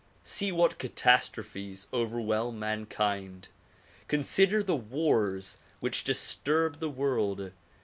[0.23, 3.49] See what catastrophes overwhelm mankind.
[4.07, 7.51] Consider the wars which disturb the world.